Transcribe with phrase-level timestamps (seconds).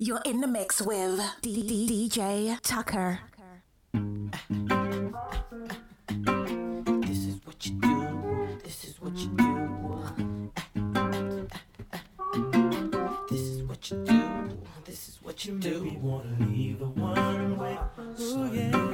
[0.00, 3.18] You're in the mix with DJ Tucker.
[7.02, 8.58] This is what you do.
[8.62, 10.50] This is what you do.
[13.28, 14.58] This is what you do.
[14.84, 15.84] This is what you do.
[15.92, 17.76] You wanna leave a one way.
[18.20, 18.87] Ooh, yeah.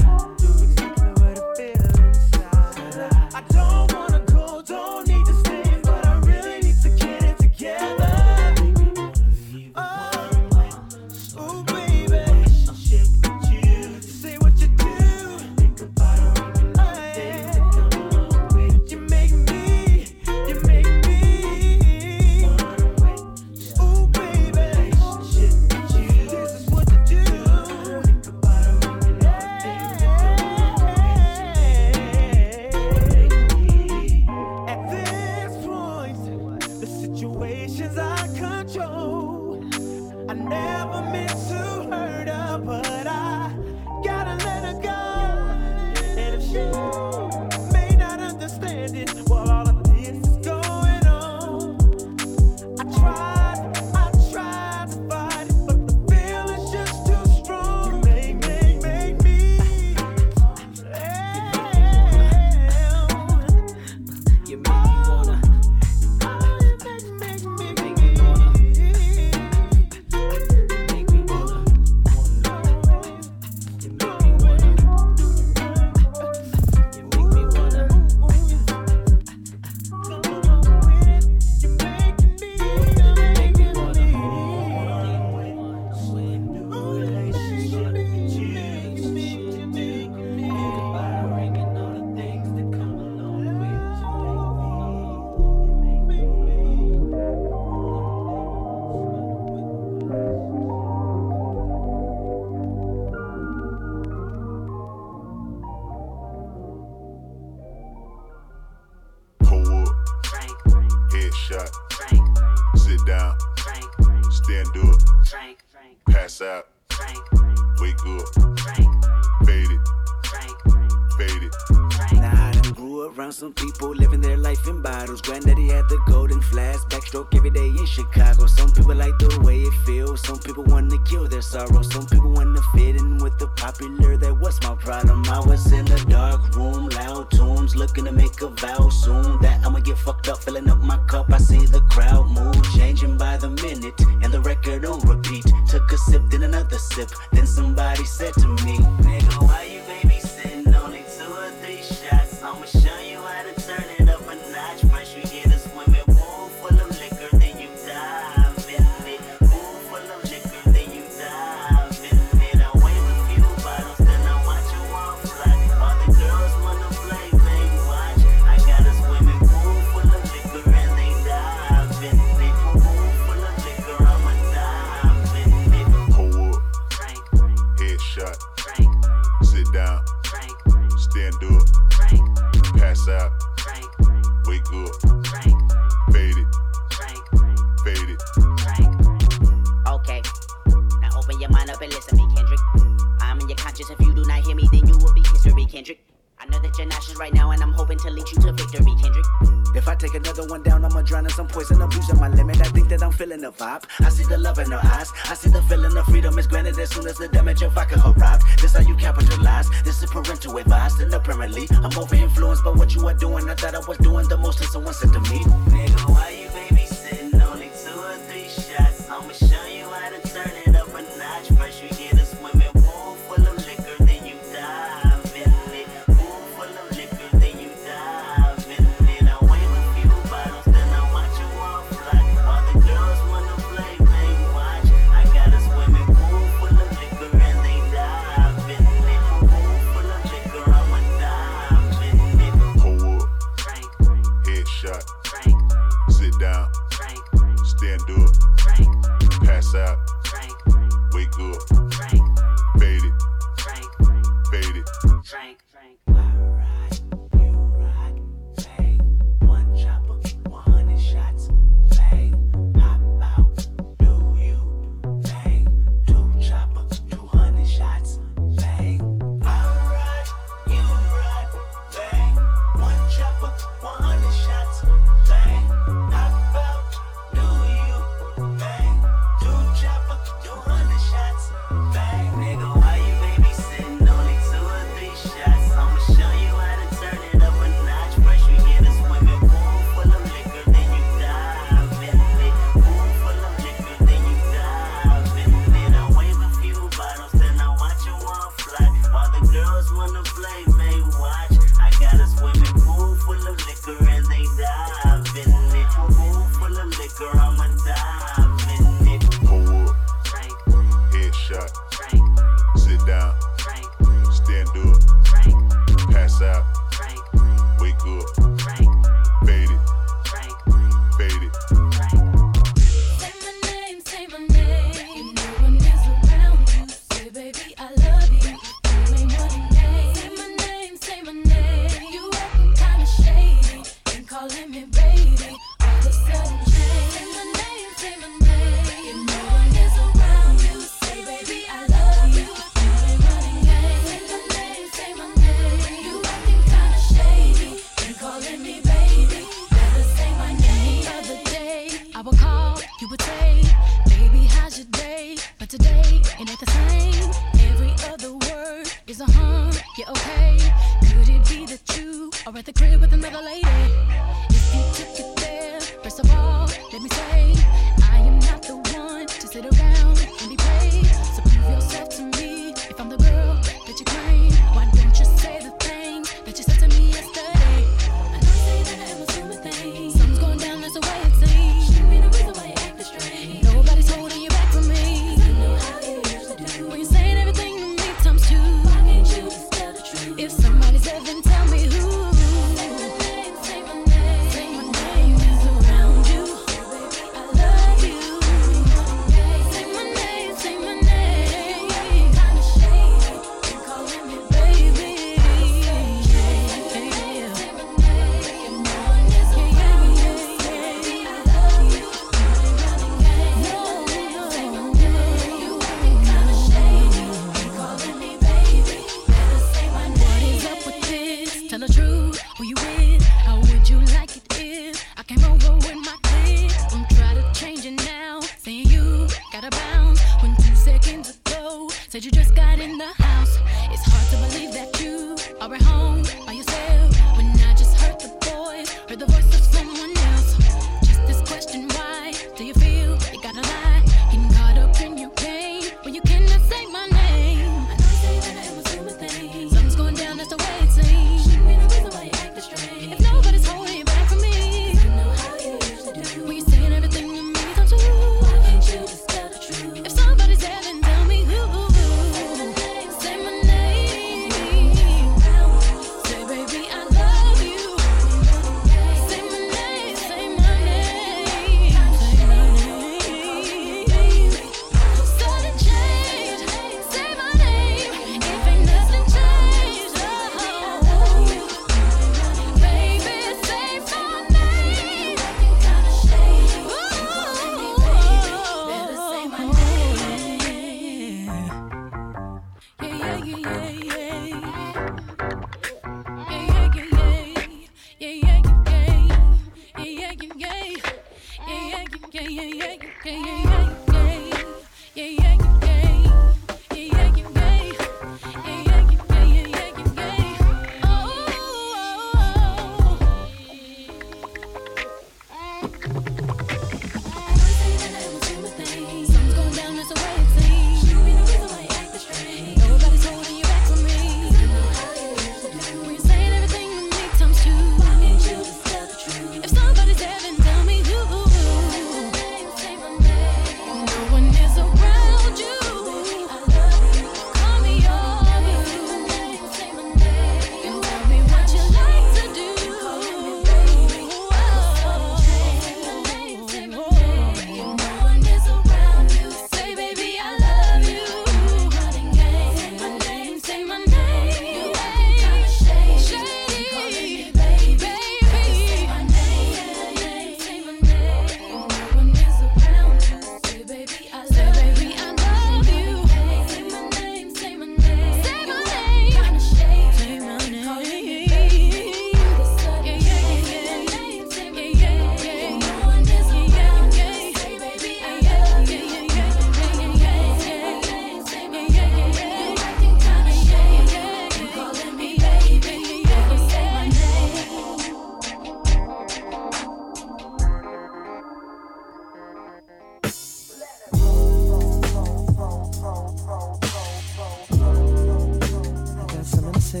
[599.96, 600.00] I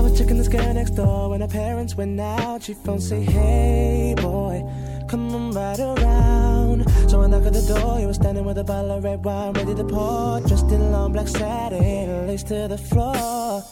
[0.00, 2.64] was checking this girl next door when her parents went out.
[2.64, 4.64] She phone say, Hey boy,
[5.08, 6.51] come on right around.
[7.12, 7.98] So I knock at the door.
[7.98, 11.12] He was standing with a bottle of red wine ready to pour, dressed in long
[11.12, 13.62] black satin, lace to the floor.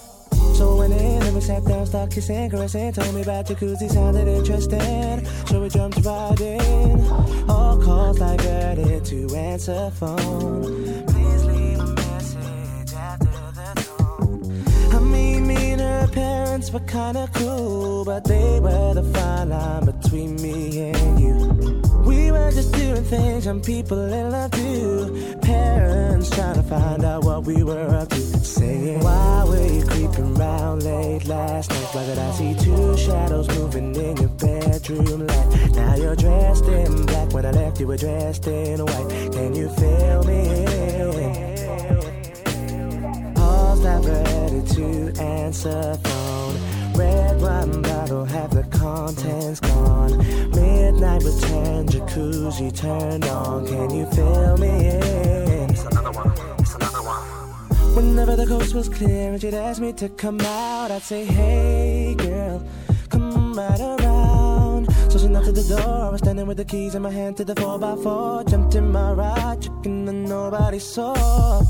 [0.52, 3.90] So I went in and we sat down, started kissing, caressing, told me about jacuzzi,
[3.90, 5.24] sounded interesting.
[5.46, 7.00] So we jumped right in.
[7.48, 11.06] All calls diverted to answer phone.
[11.06, 14.64] Please leave a message after the tone.
[14.92, 19.86] I mean, me and her parents were kinda cool, but they were the fine line
[20.10, 21.82] between me and you.
[22.04, 25.36] We were just doing things some people in love do.
[25.40, 28.20] Parents trying to find out what we were up to.
[28.44, 31.94] Saying, Why were you creeping round late last night?
[31.94, 35.70] Why did I see two shadows moving in your bedroom light?
[35.76, 37.32] Now you're dressed in black.
[37.32, 39.08] When I left, you were dressed in white.
[39.32, 40.66] Can you feel me?
[43.36, 46.56] Paul's not ready to answer phone.
[46.94, 50.16] Red wine bottle, have the contents gone.
[50.56, 53.66] Midnight return, jacuzzi turned on.
[53.66, 54.68] Can you feel me?
[54.68, 55.70] In?
[55.70, 56.32] It's another one.
[56.58, 57.94] It's another one.
[57.94, 62.14] Whenever the coast was clear and she'd ask me to come out, I'd say, Hey
[62.16, 62.66] girl,
[63.10, 64.88] come right around.
[65.10, 66.06] So she knocked at the door.
[66.06, 68.48] I was standing with the keys in my hand to the 4x4.
[68.48, 71.62] Jumped in my ride, chicken and nobody saw.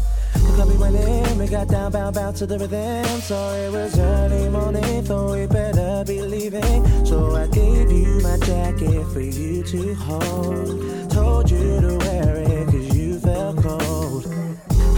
[0.51, 3.21] The club we got down, bound, bound to the rhythm.
[3.21, 7.07] So it was early morning, thought we better be leaving.
[7.07, 11.11] So I gave you my jacket for you to hold.
[11.11, 14.27] Told you to wear it cause you felt cold.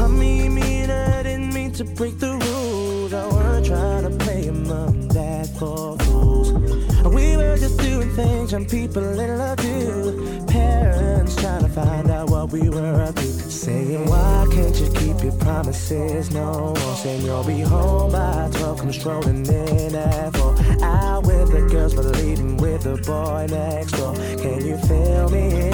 [0.01, 3.13] I mean, me and I didn't mean to break the rules.
[3.13, 6.02] I weren't trying to play mom dad for.
[7.05, 10.45] We were just doing things some people in love do.
[10.47, 13.23] Parents trying to find out what we were up to.
[13.23, 16.31] Saying, why can't you keep your promises?
[16.31, 18.81] No more saying you'll be home by 12.
[18.81, 20.57] Come strolling in at 4.
[20.83, 24.15] Out with the girls, but leaving with the boy next door.
[24.15, 25.71] Can you feel me?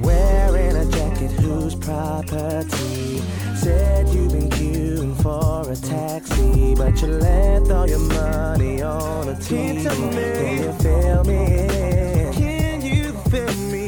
[0.00, 3.22] Wearing a jacket whose property
[3.54, 9.34] said you've been queuing for a taxi, but you left all your money on a
[9.34, 9.84] TV.
[9.84, 11.68] Can you feel me?
[12.32, 13.83] Can you feel me?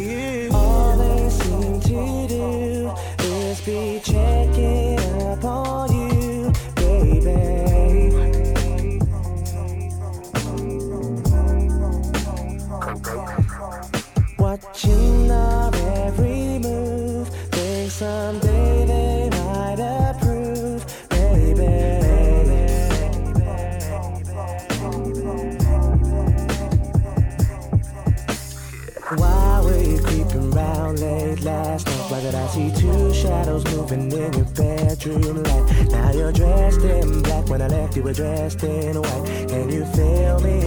[35.07, 35.91] Bedroom light?
[35.91, 37.49] Now you're dressed in black.
[37.49, 39.49] When I left, you were dressed in white.
[39.49, 40.61] Can you feel me?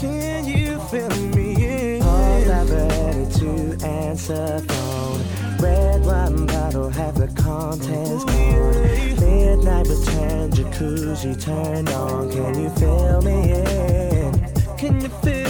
[0.00, 2.00] Can you feel me?
[2.00, 5.20] Paul's not ready to answer phone.
[5.58, 9.20] Red wine bottle, have the contents gone.
[9.20, 12.30] Midnight return, jacuzzi turned on.
[12.30, 13.52] Can you feel me?
[13.52, 14.52] In?
[14.76, 15.43] Can you feel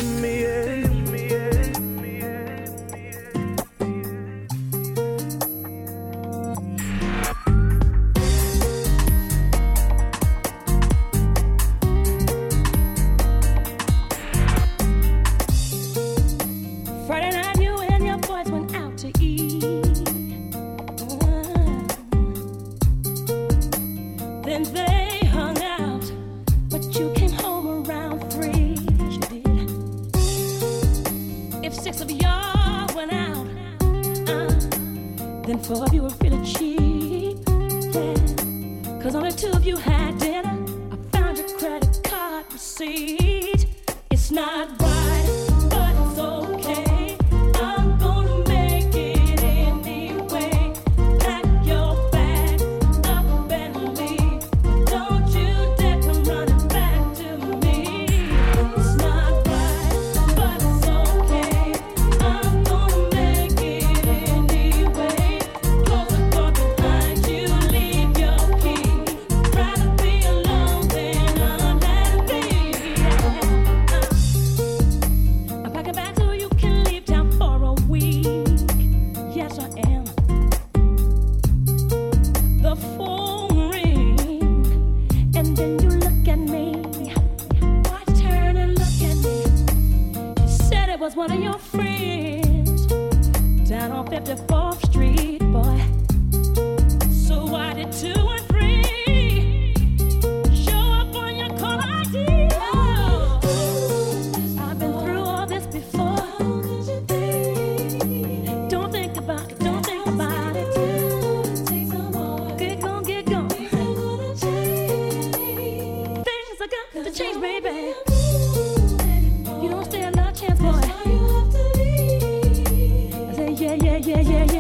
[124.22, 124.53] yeah, yeah,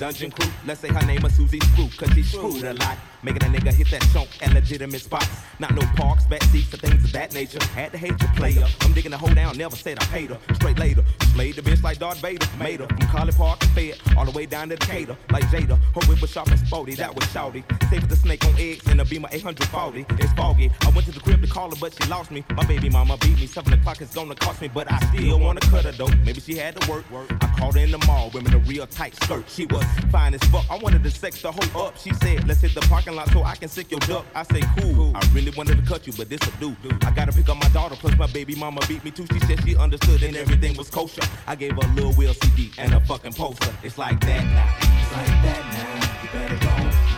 [0.00, 0.50] dungeon crew?
[0.66, 2.96] Let's say her name is Susie Screw, cause she screwed a lot.
[3.22, 5.28] Making a nigga hit that chunk at legitimate spots.
[5.58, 7.62] Not no parks, back seats, or things of that nature.
[7.74, 8.66] Had to hate your player.
[8.80, 10.38] I'm digging the hoe down, never said I paid her.
[10.54, 11.04] Straight later.
[11.34, 12.46] Slayed the bitch like Darth Vader.
[12.60, 15.16] Made her from College Park to Fed, all the way down to Decatur.
[15.30, 15.78] Like Jada.
[15.94, 17.64] Her whip was sharp and sporty, that was shouty.
[17.88, 20.04] Saved the snake on eggs and a Beamer 840.
[20.22, 20.70] It's foggy.
[20.82, 22.44] I went to the crib to call her, but she lost me.
[22.54, 23.46] My baby mama beat me.
[23.46, 26.08] Seven o'clock is gonna cost me, but I still wanna cut her though.
[26.26, 27.06] Maybe she had to work.
[27.40, 29.48] I caught her in the mall, women a real tight skirt.
[29.48, 30.66] She was fine as fuck.
[30.70, 31.96] I wanted to sex the hoe up.
[31.96, 34.26] She said, let's hit the parking lot so I can sick your duck.
[34.34, 35.12] I say, cool.
[35.16, 36.76] I really wanted to cut you, but this'll do.
[37.06, 39.26] I gotta pick up my daughter, plus my baby mama beat me too.
[39.32, 41.22] She said she understood and everything was kosher.
[41.46, 43.72] I gave her a little Will CD and a fucking poster.
[43.82, 44.74] It's like that now.
[44.80, 46.22] It's like that now.
[46.22, 46.74] You better go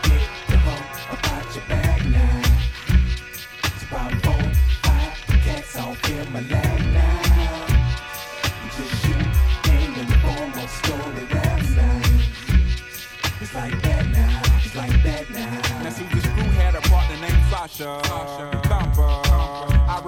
[0.09, 2.43] get the hoe about your bag now.
[3.65, 4.43] It's about four,
[4.83, 7.67] five cats on film my leg now.
[8.77, 9.27] Just shoot
[9.65, 12.03] game in the form of story rap now.
[13.41, 14.43] It's like that now.
[14.65, 15.83] It's like that now.
[15.83, 18.01] Now Susie Screw had a partner named Sasha.
[18.05, 18.72] Thumper.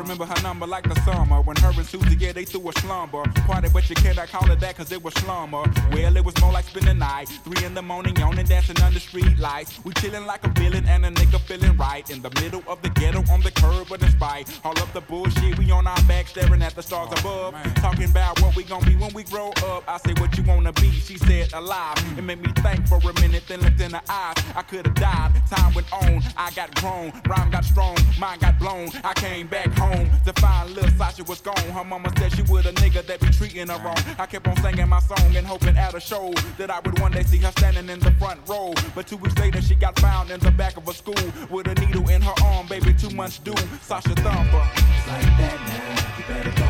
[0.04, 3.22] Remember her number like the summer when her and Susie, yeah, they threw a slumber.
[3.46, 5.62] Party, but you cannot call it that cause it was slumber.
[5.92, 7.30] Well, it was more like spending the night.
[7.42, 9.82] Three in the morning, yawning, dancing under street lights.
[9.82, 12.08] We chilling like a villain and a nigga feeling right.
[12.10, 14.60] In the middle of the ghetto on the curb with a spite.
[14.62, 17.74] All up the bullshit, we on our back staring at the stars oh, above.
[17.76, 19.84] Talking about what we gon' be when we grow up.
[19.88, 20.90] I say, what you wanna be?
[20.90, 21.96] She said, alive.
[22.18, 24.36] It made me think for a minute, then looked in her eyes.
[24.54, 25.32] I could've died.
[25.50, 27.10] Time went on, I got grown.
[27.26, 28.90] Rhyme got strong, mind got blown.
[29.02, 29.93] I came back home
[30.24, 31.56] to find little Sasha was gone.
[31.56, 33.96] Her mama said she was a nigga that be treating her wrong.
[34.18, 37.12] I kept on singing my song and hoping at a show that I would one
[37.12, 38.74] day see her standing in the front row.
[38.94, 41.14] But two weeks later, she got found in the back of a school
[41.50, 44.68] with a needle in her arm, baby, too much do, Sasha Thumper.
[44.74, 46.04] It's like that now.
[46.18, 46.68] You better go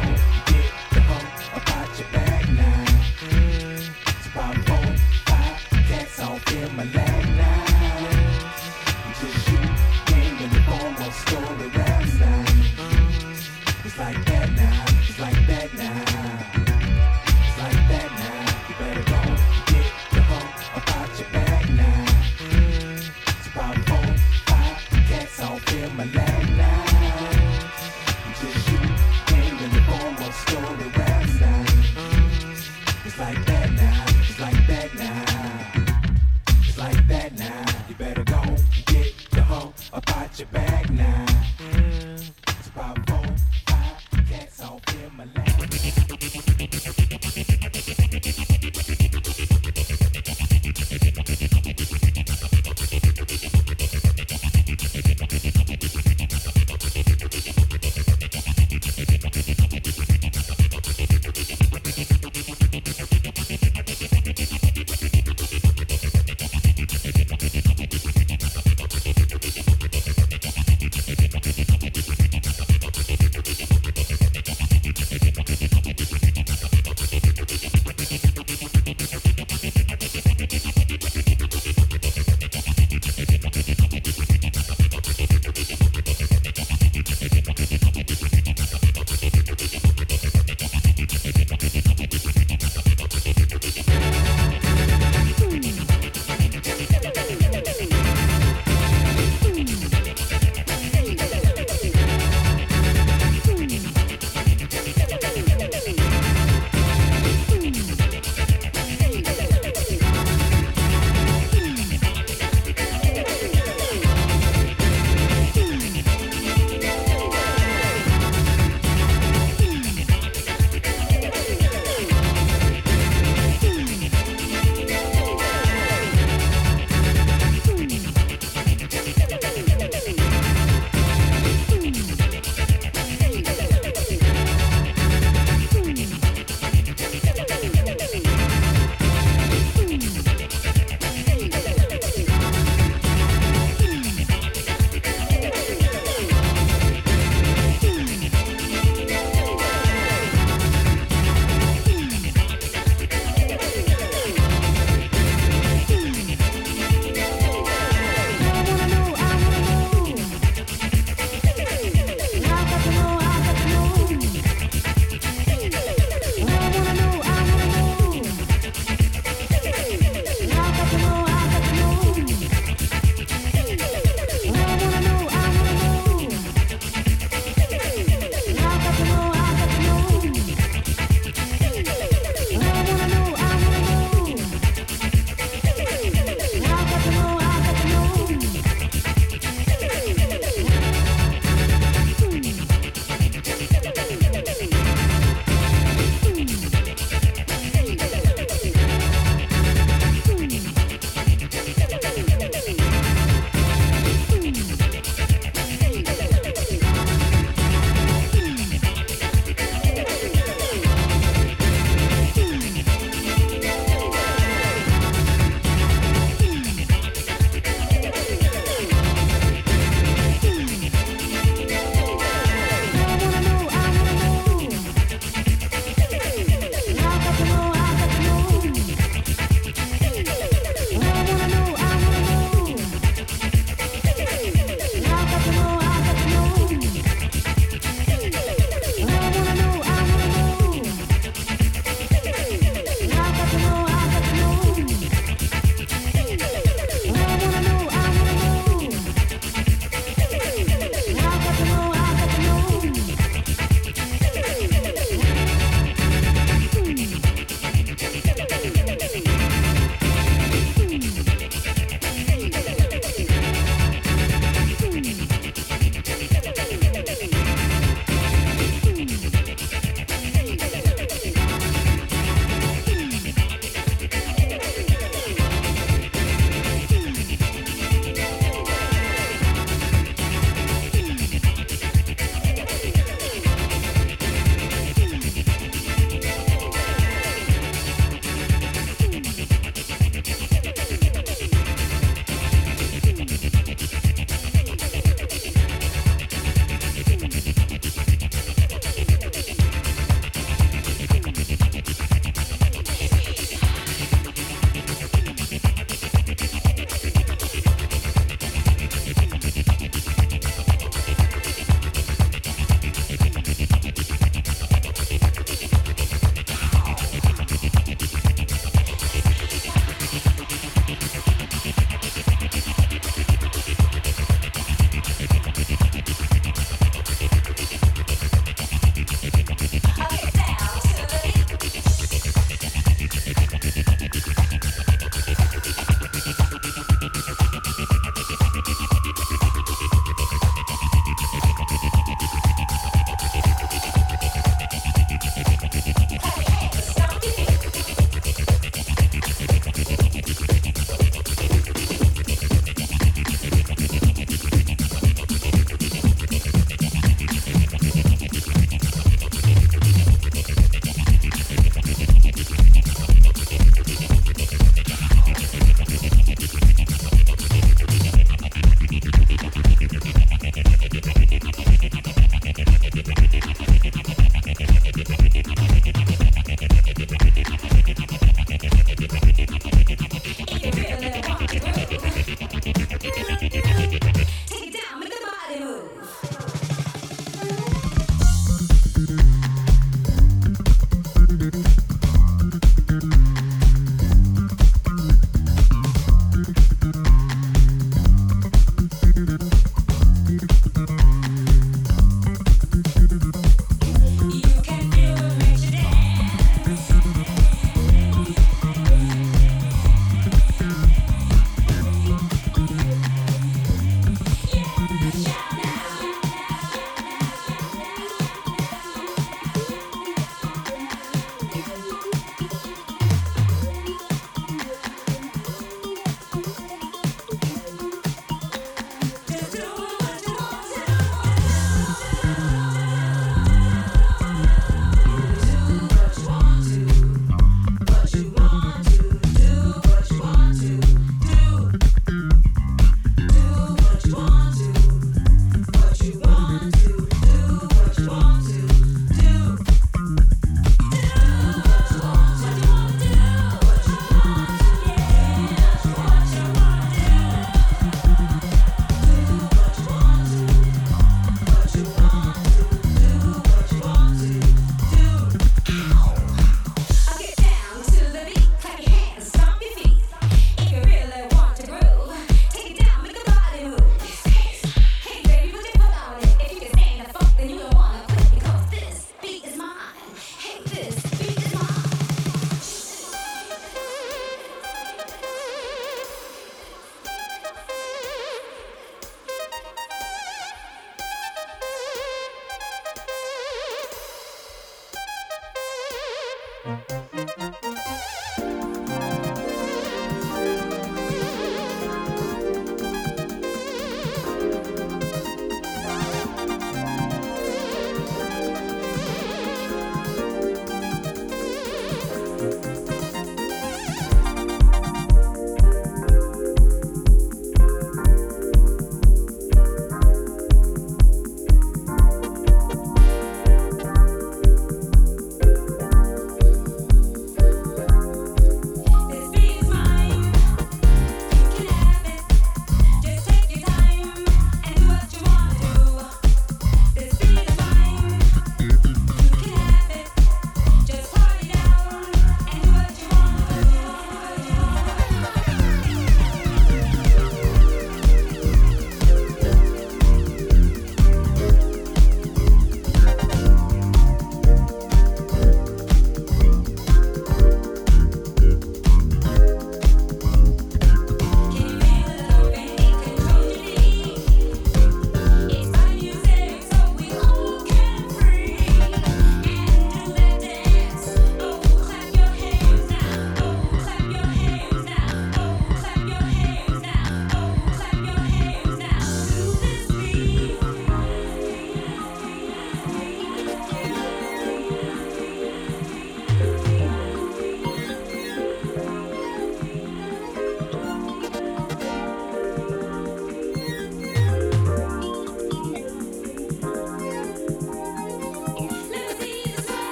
[0.52, 2.84] get the hoe about your bag now.
[3.30, 3.90] Mm.
[4.08, 4.96] It's about four,
[5.26, 7.13] five cats off in my leg